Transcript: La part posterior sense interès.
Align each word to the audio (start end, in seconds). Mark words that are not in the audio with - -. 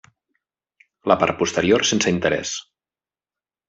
La 1.13 1.19
part 1.25 1.39
posterior 1.43 1.87
sense 1.93 2.17
interès. 2.19 2.59